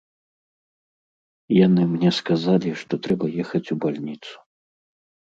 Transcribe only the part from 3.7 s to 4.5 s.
у бальніцу.